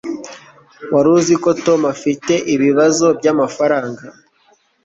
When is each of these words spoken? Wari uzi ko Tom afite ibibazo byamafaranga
Wari 0.93 1.09
uzi 1.17 1.35
ko 1.43 1.49
Tom 1.65 1.79
afite 1.95 2.33
ibibazo 2.53 3.05
byamafaranga 3.19 4.03